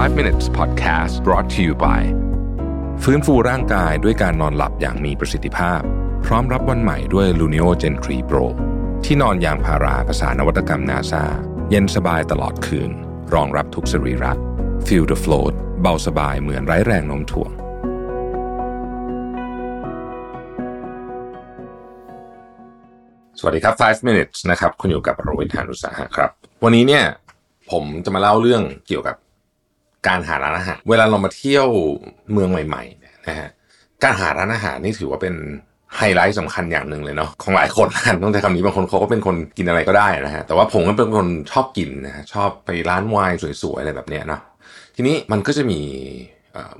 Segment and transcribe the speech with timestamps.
[0.00, 2.02] 5 minutes podcast brought to you by
[3.02, 5.80] ฟื้นฟูร่างกายด้วยการนอนหลับอย่างมีประสิทธิภาพ
[6.26, 8.44] พร้อมรับวันใหม่ด้วย Luno Gen 3 Pro
[9.04, 11.24] ที่นอนยางพาราภาษานวัตกรรมนาซา
[11.70, 12.90] เย็นสบายตลอดคืน
[13.34, 14.32] รองรับทุกสรีระ
[14.86, 17.50] Feel the float เบาสบายเหมือนไร้แรงโน้มถ่วง
[23.38, 26.30] สวัสดีครับ 5 minutes นะครับ คุณอยู่กับโรวิทานุสาหะครับ
[26.64, 27.04] วันนี้เนี่ย
[27.70, 29.16] ผมจะมาเล่าเรื่องเกี่ยวกับ
[30.08, 31.68] การหาร้านอาหาร เวลาเรามาเที่ยว
[32.32, 33.48] เมืองใหม่ๆนะฮะ
[34.02, 35.34] การหาร้านอาหารนี่ถือว่าเป็น
[35.96, 44.40] ไฮไลท์สำคัญอย่างหนึ่งเลยเนาะของหลายคนนะต้องใช้คำนี้บางคนเขาก็เป็นคนกินอะไรก็ได้นะฮะแต่ว่าผมก็เป็นคนชอบกินนะฮะชอบไปร้านไวน์สวยๆอะไรแบบเนี้ยเนาะ
[44.96, 45.80] ทีนี้มันก็จะมี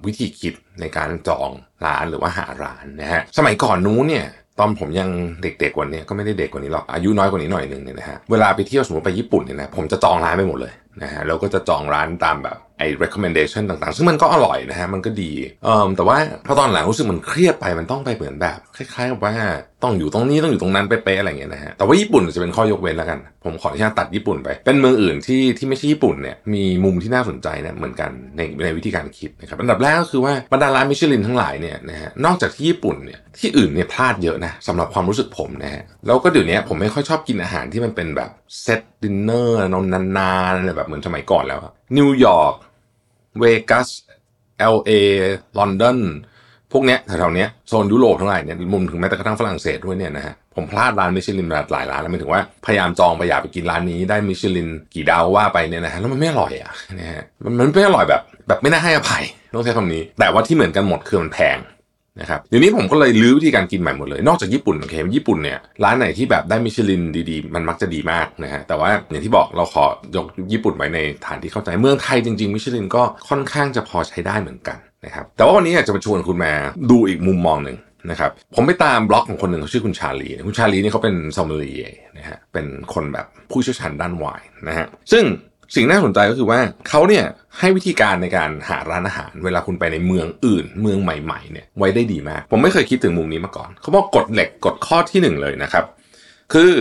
[0.05, 1.51] วิธีคิดในการจอง
[1.87, 4.27] ร้านหรือว่าหาร้านนะฮะสมัยก่อนนู้นเนี่ย
[4.59, 5.09] ตอนผมยัง
[5.43, 15.33] เด็กๆกว่านี้ก็ไม่ได้เด็กกว่านี้หรอกอายุน้อยกว่านี้หน่อยหนึ่งเนี่ยนะฮะเวลาไปเที่ยวสมมติไปญี่ปุ่นเนี่ยนะผมจะจองร้านไปหมดเลยนะฮะแล้วก็จะจองร้านตามแบบ อ้ recommendation ต่างๆ ซึ่งมันก็อร่อยนะฮะ มันก็ดี
[15.65, 16.17] เอ่อแต่ว่า
[16.47, 19.35] พอตอนหลังรู้สึกมันเครียดไปมันต้องไปเหมือนแบบ คล้ายๆกับว่า
[19.83, 38.31] ต้องอยู่ตรงนี้ต้องอยู่ตรงนั้นเป๊ะๆอะไรอย่างเงี้ยนะฮะ แต่ว่าญี่ปุ่นจะเป็นข้อยกเว้นแล้วกัน ผมขออนุญาตตัดญี่ปุ่นไป เป็นเมืองอื่นที่ที่ไม่ใช่ญี่ปุ่นเนี่ยมีมุมที่น่าสนใจเนี่ยเหมือนกันในในวิธีการคิดนะครับอันดับแรกก็คือว่าบรรดาร้านมิชลินทั้งหลายเนี่ยนะฮะนอกจากที่ญี่ปุ่นเนี่ยที่อื่นเนี่ยพลาดเยอะนะสำหรับความรู้สึกผมนะฮะแล้วก็เดี๋ยวนี้ผมไม่ค่อยชอบกินอาหารที่มันเป็นแบบ
[38.63, 39.59] set dinner
[39.93, 41.61] นานๆอะไรแบบเหมือนสมัยก่อนแล้ว
[41.99, 42.55] นิวยอร์ก
[43.39, 43.89] เวกัส
[44.75, 44.91] LA
[45.59, 45.99] ลอนดอน
[46.73, 59.25] พวกเนี้ยแถวๆเนี้ยโซนยุโรปทั้งหลายเนี่ยรวมถึงแม้แต่กระทั่งฝรั่งเศสด้วยเนี่ยนะฮะผมพลาดร้านมิชลินมาหลายร้านแล้วหมายถึงว่าพยายามจองไปอยากไปกินร้านนี้ได้มิชลินกี่ดาวว่าไปเนี่ยนะฮะแล้วมันไม่อร่อยอะนะฮะมันมันไม่อร่อยแบบแบบไม่น่าให้อภัย
[59.55, 61.57] ต้องใช้คำนี้ แต่ว่าที่เหมือนกันหมดคือมันแพง
[62.21, 69.85] นะครับเดี๋ยวนี้ผมก็เลยรื้อวิธีการกินใหม่หมดเลย นอกจากญี่ปุ่นโอเคญี่ปุ่นเนี่ยร้านไหนที่แบบได้มิชลินดีๆ มันมักจะดีมากนะฮะแต่ว่าอย่างที่บอกเราขอ
[70.17, 76.53] ยกญี่ปุ่นไว้ในฐานที่เข้าใจเมืองไทยจริงๆมิชลินก็ค่อนข้างจะพอใช้ได้เหมือนกันนะครับแต่ว่าวันนี้อยากจะมาชวนคุณมา
[76.91, 77.77] ดูอีกมุมมองหนึ่ง
[78.11, 81.87] นะครับผมไปตามบล็อกของคนหนึ่งเขาชื่อคุณชาลี คุณชาลีนี่เขาเป็นซอมเมลีย
[82.19, 85.25] นะฮะเป็นคนแบบผู้เชี่ยวชาญด้านไวน์นะฮะซึ่ง
[85.75, 87.25] สิ่งน่าสนใจก็คือว่าเขาเนี่ย
[87.59, 95.85] ให้วิธีการในการหาร้านอาหาร เวลาคุณไปในเมืองอื่น เมืองใหม่ๆเนี่ยไว้ได้ดีมาก ผมไม่เคยคิดถึงมุมนี้มาก่อน เขาบอกกฎเหล็กกฎข้อที่หนึ่งเลยนะครับ
[96.53, 96.73] คือ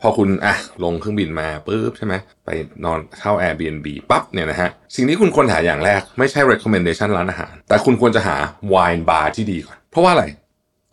[0.00, 2.50] พอคุณอะลงเครื่องบินมาปุ๊บใช่ไหมไป
[2.84, 8.36] นอนเข้า Airbnb ปั๊บเนี่ยนะฮะสิ่งที่คุณควรหาอย่างแรกไม่ใช่ recommendation ร้านอาหาร แต่คุณควรจะหา
[8.74, 10.24] wine bar ที่ดีก่อน เพราะว่าอะไร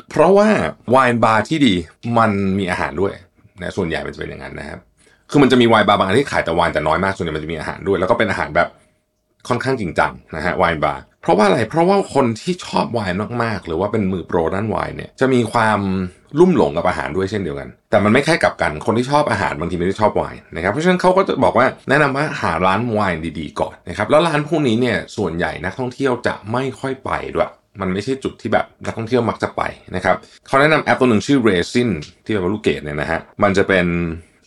[0.10, 0.50] เพราะว่า
[0.96, 1.74] wine bar ที่ดี
[2.18, 3.14] มันมีอาหารด้วย
[3.62, 4.80] นะส่วนใหญ่เป็นอย่างนั้นนะครับ
[5.32, 8.68] คือมันจะมีไวน์บาร์บางที่ขายแต่ไวน์แต่น้อยมากส่วนใหญ่มันจะมีอาหารด้วย แล้วก็เป็นอาหารแบบ
[9.48, 15.80] ค่อนข้างจริงจังนะฮะไวน์บาร์เพราะว่าอะไรเพราะว่าคนที่ชอบไวน์มากๆ หรือว่าเป็นมือโปรด้านไวน์เนี่ยจะมีความ
[16.40, 27.50] ลุ่มหลงกับอาหารด้วยเช่นเดียวกัน แต่มันไม่ค่กับกันคนที่ชอบอาหารบางทีไม่ได้ชอบไวน์นะครับเพราะฉะนั้นเขาก็จะบอกว่าแนะนำว่าหาร้านไวน์ดีๆก่อนนะครับแล้วร้านพวกนี้เนี่ยส่วนใหญ่นักท่องเที่ยวจะไม่ค่อยไปด้วย
[27.82, 29.62] มันไม่ใช่จุดที่แบบนักท่องเที่ยวมักจะไป
[29.96, 30.16] นะครับ
[30.48, 31.90] เขาแนะนำแอปตัวหนึ่งชื่อ Resin
[32.26, 33.86] ที่เป็นลูกเกดเนี่ยนะฮะมันจะเป็น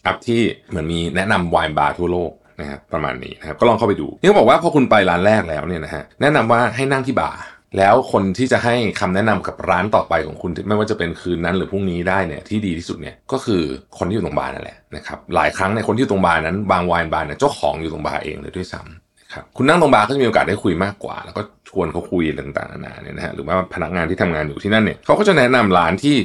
[0.04, 7.38] แอปที่เหมือนมีแนะนำไวน์บาร์ทั่วโลกนะครับประมาณนี้นะครับก็ลองเข้าไปดูนี่เขาบอกว่าพอคุณไปร้านแรกแล้วเนี่ยนะฮะแนะนำว่าให้นั่งที่บาร์
[7.78, 13.62] แล้วคนที่จะให้คำแนะนำกับร้านต่อไปของคุณไม่ว่าจะเป็นคืนนั้นหรือพรุ่งนี้ได้เนี่ยที่ดีที่สุดเนี่ยก็คือ
[13.98, 26.16] คนที่อยู่ตรงบาร์นั่นแหละนะครับหลายครั้งในคนที่อยู่ตรงบาร์นั้นบาง wine bar เนี่ยเจ้าของอยู่ตรงบาร์เองเลยด้วยซ้ำนะครับคุณนั่งตรงบาร์ก็จะมีโอกาสได้คุยมากกว่า แล้วก็ชวนเขาคุยต่างๆนานาเนี่ยนะฮะหรือว่าพนักงานที่ทำงานอยู่ที่นั่นเนี่ยเขาก็จะแนะนำร้านที่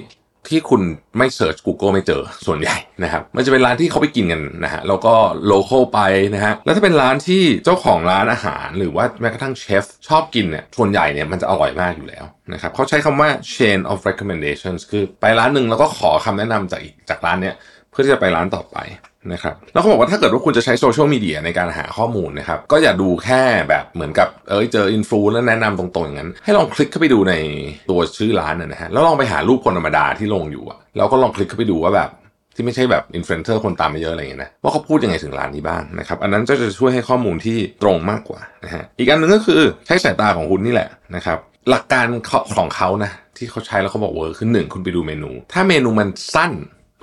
[0.48, 0.82] ที่คุณ
[1.18, 5.14] ไม่ search Google ไม่เจอส่วนใหญ่นะครับ มันจะเป็นร้านที่เขาไปกินกันนะฮะแล้วก็
[5.48, 6.00] local ไป
[6.36, 17.56] นะฮะแล้วถ้าเป็นร้านที่เจ้าของร้านอาหาร หรือว่าแม้กระทั่งเชฟชอบกินเนี่ยส่วนใหญ่เนี่ยมันจะอร่อยมากอยู่แล้วนะครับเขาใช้คำว่า chain of recommendations คือไปร้านหนึ่งแล้วก็ขอคำแนะนำจากอีกจากร้านเนี้ย
[17.92, 18.78] เพื่อที่จะไปร้านต่อไป
[19.34, 27.34] นะครับแล้วเขาบอกว่าถ้าเกิดว่าคุณจะใช้โซเชียลมีเดียในการหาข้อมูลนะครับก็อย่าดูแค่แบบเหมือนกับเอ้ยเจอ influ แล้วแนะนำตรงๆอย่างนั้น ให้ลองคลิกเข้าไปดูใน
[27.90, 32.10] ตัวชื่อร้านนะฮะแล้วลองไปหารูปคนธรรมดาที่ลงอยู่อะแล้วก็ลองคลิกเข้าไปดูว่าแบบ
[32.56, 41.38] ที่ไม่ใช่แบบอินฟลูเอนเซอร์คนตามมาเยอะอะไรอย่างเงี้ยนะว่าเขาพูดยังไงถึงร้านนี้บ้างนะครับอันนั้นก็จะช่วยให้ข้อมูลที่ตรงมากกว่านะฮะอีกอันหนึ่งก็คือใช้สายตาของคุณนี่แหละนะครับ
[41.70, 42.06] หลักการ
[42.58, 46.52] ของเขานะที่เขาใช้แล้วเขาบอก work คือหนึ่งคุณไปดูเมนู ถ้าเมนูมันสั้น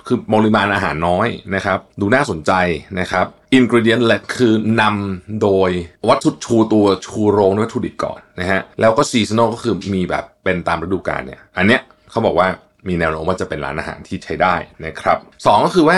[0.07, 2.51] คือปริมาณอาหารน้อยนะครับ ดูน่าสนใจ
[2.99, 5.69] นะครับ ingredient-led คือนำโดย
[6.09, 11.81] วัตถุชูตัวชูโรงวัตถุดิบก่อนนะฮะแล้วก็ seasonal ก็คือมีแบบเป็นตามฤดูกาลเนี่ย อันเนี้ย
[12.11, 12.47] เขาบอกว่า
[12.87, 14.55] มีแนวโน้มว่าจะเป็นร้านอาหารที่ใช้ได้
[14.85, 15.97] นะครับสองก็คือว่า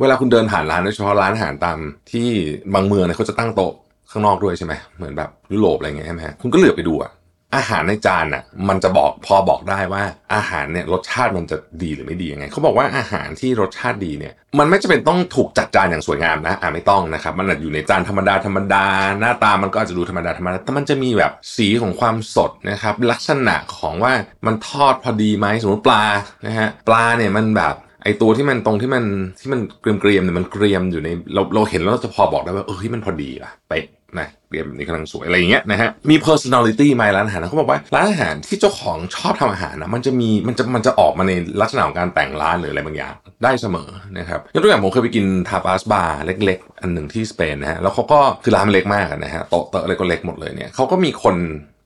[0.00, 1.78] เวลาคุณเดินผ่านร้านโดยเฉพาะร้านอาหารตาม
[2.12, 2.28] ที่
[2.74, 3.72] บางเมืองเนี่ยเขาจะตั้งโต๊ะ
[4.10, 7.10] ข้างนอกด้วยใช่ไหมเหมือนแบบยุโรปอะไรเงี้ยใช่ไหมคุณก็เหลือบไปดูอะ
[7.54, 10.04] อาหารในจานอะมันจะบอกพอบอกได้ว่า
[10.34, 18.86] อาหารเนี่ยรสชาติมันจะดีหรือไม่ดียังไงเขาบอกว่าอาหารที่รสชาติดีเนี่ยมันไม่จำเป็นต้องถูกจัดจานอย่างสวยงามนะอ่าไม่ต้องนะครับมันอาจอยู่ในจานธรรมดาธรรมดา
[19.20, 24.12] หน้าตามันก็อาจจะดูธรรมดาธรรมดาแต่มันจะมีแบบสีของความสดนะครับลักษณะของว่า
[24.46, 26.04] มันทอดพอดีไหมสมมติปลา
[26.46, 27.74] นะฮะปลาเนี่ยมันแบบ
[28.04, 29.04] ไอตัวที่มันตรงที่มัน
[29.40, 33.86] ที่มันเกรียมๆเนี่ยมันเกรียมอยู่ในเราเราเห็นแล้วเราจะพอบอกได้ว่าเออที่มันพอดีอะเป๊ะ
[34.20, 43.14] นะเกรียมนี่กำลังสวยอะไรอย่างเงี้ยนะฮะมี personality ไหมร้านอาหารนะเขาบอกว่าร้านอาหารที่เจ้าของชอบทำอาหารนะมันจะมีมันจะมันจะออกมาในลักษณะของการแต่งร้านหรืออะไรบางอย่าง
[43.44, 51.36] ได้เสมอนะครับยกตัวอย่างผมเคยไปกินทาปาสบาร์เล็ก ๆ อันหนึ่งที่สเปนนะฮะแล้วเขาก็คือร้านมันเล็กมากนะฮะโต๊ะเตอะอะไรก็เล็กหมดเลยเนี่ยเขาก็มีคน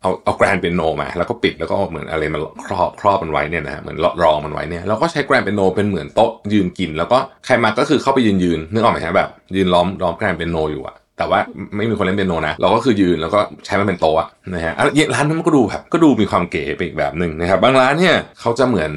[0.02, 11.40] เอาเอาแกรนเปียโนมา แล้วก็ปิดแล้วก็เหมือนอะไรมันครอบครอบมันไว้เนี่ยนะฮะเหมือนรองมันไว้เนี่ยแล้วก็ใช้แกรนเปียโนเป็นเหมือนโต๊ะยืนกิน แล้วก็ใครมาก็คือเข้าไปยืนยืนนึกออกไหมฮะแบบ ยืนล้อมล้อมแกรนเปียโนอยู่อะแต่ว่า
[11.76, 14.74] ไม่มีคนเล่นเปียโนนะ เราก็คือยืนแล้วก็ใช้มันเป็นโต๊ะนะฮะ
[15.14, 18.92] ร้านนั้นมันก็ดูแบบก็ดูมีความเก๋ไปอีกแบบหนึ่งนะครับบางร้านเนี่ยเขาจะเหมือน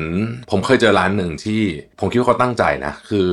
[0.52, 1.62] ผมเคยเจอร้านหนึ่งที่
[2.00, 3.28] ผมคิดว่าเขาตั้งใจนะคือ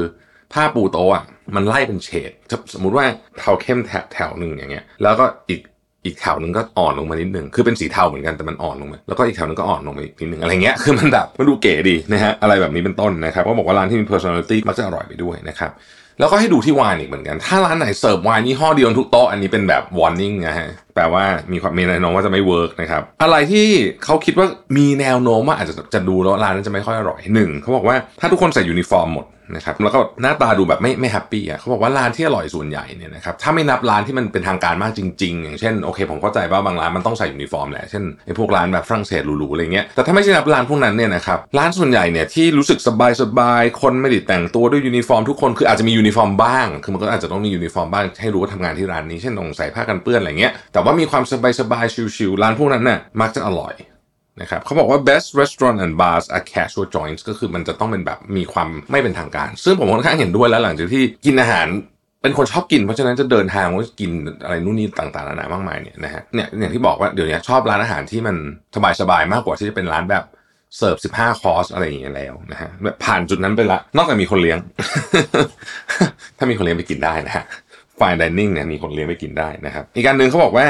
[0.53, 1.23] ผ้าปูโต๊ะ
[1.55, 2.31] มันไล่เป็นเฉด
[2.75, 3.07] สมมุติว่า
[3.39, 5.61] เทาเข้มแถแถวหนึ่งอย่างเงี้ย แล้วก็อีก
[6.09, 15.73] อีกแถวหนึ่งก็อ่อนลงมานิดหนึ่งคือเป็นสีเทาเหมือนกันแต่มันอ่อนลงมาแล้วก็อีกแถวนึงก็อ่อนลงมาอีกนิดหนึ่งอะไรเงี้ยคือมันแบบมันดูเก๋ดีนะฮะอะไรแบบนี้เป็นต้นนะครับก็บอกว่าร้านที่มี personality มักจะอร่อยไปด้วยนะครับ
[16.21, 23.67] แล้วก็ให้ดูที่ไวน์อีกเหมือนกัน ถ้าร้านไหนเสิร์ฟไวน์ยี่ห้อเดียวทุกโต๊ะอันนี้เป็นแบบ warning นะฮะ แปลว่ามีความมีแนวโน้มว่าจะไม่ work นะครับ อะไรที่
[24.05, 24.47] เขาคิดว่า
[24.77, 51.25] มีแนวโน้มว่าอาจจะจะดูแล้วร้านนั้นจะไม่ค่อยอร่อยหนึ่งเขาบอกว่าถ้าทุกคนใส่ยูนิฟอร์มหมดนะครับแล้วก็หน้าตาดูแบบไม่ไม่ happy อะเขาบอกว่าร้านที่อร่อยส่วนใหญ่เนี่ยนะครับถ้าไม่นับร้านที่มันเป็นทางการมากจริง ๆ อย่างเช่นโอเคผมเข้าใจว่าบางร้านมันต้องใส่ยูนิฟอร์มแหละเช่นไอ้พวกร้านแบบฝรั่งเศสหรูๆอะไรเงี้ยแต่ถ้าไม่ใช่นับร้านพวกนั้นเนี่ยนะครับร้านส่วนใหญ่เนี่ยที่รู้สึกสบายๆคนไม่ได้แต่งตัวด้วยยูนิฟอร์มทุกคนคืออาจจะมียูนิฟอร์มบ้างคือมันก็อาจจะต้องมียูนิฟอร์มบ้างให้รู้ว่าทำงานที่ร้านนี้เช่นต้องใส่ผ้ากันเปื้อนอะไรเงี้ยแต่ว่ามีความ
[51.61, 53.75] สบายๆชิลๆร้านพวกนั้นน่ะมักจะอร่อย
[54.41, 61.67] นะครับเขาบอกว่า best restaurant and bars are casual joints ก็คือมันจะต้องเป็นแบบมีความไม่เป็นทางการ ซึ่งผมค่อนข้างเห็นด้วยแล้วหลังจากที่กินอาหาร
[62.23, 64.11] เป็นคนชอบกินเพราะฉะนั้นจะเดินทางว่ากิน
[64.45, 68.37] อะไรนู่นนี่ต่างๆนานามากมายเนี่ยนะฮะเนี่ยอย่างที่บอกว่าเดี๋ยวนี้ชอบร้านอาหารที่มัน
[69.01, 70.25] สบายๆมากกว่าที่จะเป็นร้านแบบ
[70.77, 72.69] เสิร์ฟสิบห้าคอร์สอะไรอย่างเงี้ยแล้วนะฮะ
[73.05, 74.59] ผ่านจุดนั้นไปละ นอกจากมีคนเลี้ยง
[76.39, 77.45] ถ้ามีคนเลี้ยงไปกินได้นะฮะ
[78.01, 80.67] fine dining เนี่ยมีคนเลี้ยงไปกินได้นะครับ อีกอันหนึ่งเขาบอกว่า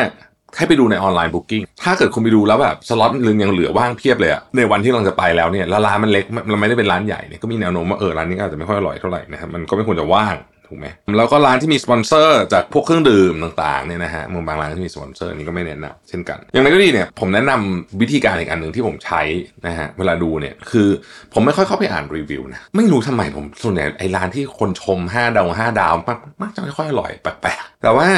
[0.57, 10.35] ให้ไปดูใน online booking ถ้าเกิดคุณไปดูแล้วแบบสล็อตลึงยังเหลือว่างเพียบเลยอะในวันที่เราจะไปแล้วเนี่ยแล้วร้านมันเล็กเราไม่ได้เป็นร้านใหญ่เนี่ยก็มีแนวโน้มว่าเออร้านนี้อาจจะไม่ค่อยอร่อยเท่าไหร่นะครับมันก็ไม่ควรจะว่าง
[10.69, 10.87] ถูกไหม
[11.19, 19.23] แล้วก็ร้านที่มีสปอนเซอร์จากพวกเครื่องดื่มต่างๆเนี่ยนะฮะมึงบางร้านที่มีสปอนเซอร์นี่ก็ไม่แนะนำเช่นกันอย่างไรก็ดีเนี่ยผมแนะนำวิธีการอีกอันหนึ่งที่ผมใช้
[19.67, 20.89] นะฮะเวลาดูเนี่ยคือ
[21.33, 28.09] ผมไม่ค่อยเข้าไปอ่านรีวิวนะไม่รู้ทำไมผมส่วนใหญ่ไอ้ร้านที่คนชม5ดาว5ดาวมักมักจะไม่ค่อยอร่อยแปลกๆแต่ว่า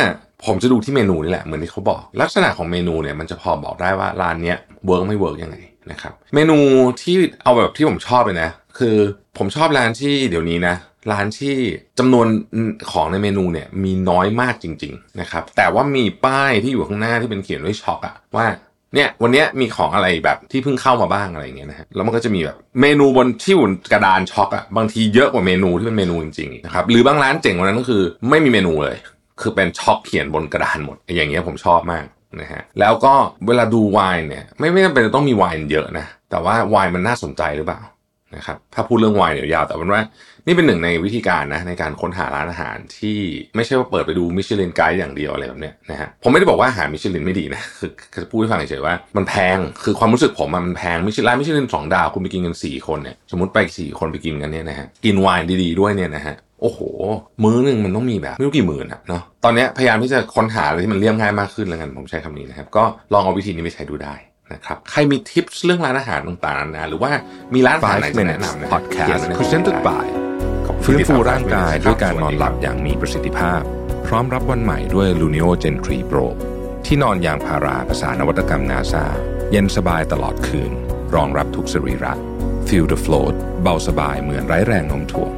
[0.47, 5.57] ผมจะดูที่เมนูนี่แหละเหมือนที่เขาบอก ลักษณะของเมนูเนี่ยมันจะพอบอกได้ว่าร้านเนี้ย work ไม่ work ยังไง
[5.91, 6.59] นะครับเมนู
[7.03, 8.97] ที่เอาแบบที่ผมชอบเลยนะ คือ
[9.39, 10.75] ผมชอบร้านที่เดี๋ยวนี้นะ
[11.13, 11.57] ร้านที่
[11.99, 12.27] จำนวน
[12.93, 18.47] ของในเมนูเนี่ยมีน้อยมากจริง ๆนะครับ แต่ว่ามีป้ายที่อยู่ข้างหน้าที่เป็นเขียนด้วยช็อกอะว่า
[18.95, 28.97] เนี่ยวันนี้มีของอะไรแบบที่เพิ่งเข้ามาบ้างอะไรอย่างเงี้ยนะฮะแล้วมันก็จะมีแบบเมนูบนที่อยู่กระดานช็อกอะบางทีเยอะกว่าเมนูที่เป็นเมนูจริงๆนะครับหรือบางร้านเจ๋งกว่านั้นก็คือไม่มีเมนูเลย
[29.41, 32.05] คือเป็นช็อกเขียนบนกระดานหมด อย่างเงี้ยผมชอบมาก
[32.41, 33.15] นะฮะแล้วก็
[33.47, 37.81] เวลาดูไวน์เนี่ยไม่ไม่จำเป็นต้องมีไวน์เยอะนะแต่ว่าไวน์มันน่าสนใจหรือเปล่า
[38.37, 40.03] นะครับถ้าพูดเรื่องไวน์เดี๋ยวยาวแต่เป็นว่า
[40.47, 43.19] นี่เป็นหนึ่งในวิธีการนะในการค้นหาร้านอาหารที่
[43.57, 47.91] ไม่ใช่ว่าเปิดไปดูมิชลินไกด์อย่างเดียวอะไรแบบเนี้ยนะฮะผมไม่ได้บอกว่าอาหารมิชลินไม่ดีนะคือ
[48.23, 56.81] จะพูดให้ฟังเฉยๆว่ามันแพงคือความรู้สึกผมมันแพงมิชลินร้านมิชลินสองดาวคุณไปกินกันสี่คนเนี่ยสมมติไปสี่คนไปกินกันเนี่ยนะฮะกินไวน์ดีๆด้วยเนี่ยนะฮะโอ้โห
[57.45, 64.15] มื้อหนึ่งมันต้องมีแบบไม่รู้กี่หมื่นอะเนาะตอนนี้พยายามที่จะค้นหาอะไรที่มันเลี่ยมง่ายมากขึ้นแล้วกันผมใช้คำนี้นะครับก็ลองเอาวิธีนี้ไปใช้ดูได้
[64.53, 67.13] นะครับใครมีทิปส์เรื่องร้านอาหารต่างๆนะหรือว่า
[67.55, 70.07] มีร้านอาหารไหนจะแนะนำนะ Podcast Presented by
[70.85, 73.61] ฟื้นฟูร่างกายด้วยการนอนหลับอย่างมีประสิทธิภาพ
[74.07, 76.27] พร้อมรับวันใหม่ด้วย Lunio Gen 3 Pro
[76.87, 79.05] ที่นอนยางพาราภาษานวัตกรรมนาซา
[79.51, 80.73] เย็นสบายตลอดคืน
[81.15, 82.13] รองรับทุกสรีระ
[82.69, 85.33] Feel the float เบาสบายเหมือนไร้แรงโน้มถ่วง